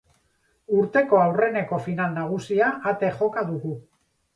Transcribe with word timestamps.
Urteko 0.77 1.21
aurreneko 1.27 1.81
final 1.91 2.19
nagusia 2.19 2.75
ate 2.95 3.17
joka 3.23 3.51
dugu. 3.55 3.81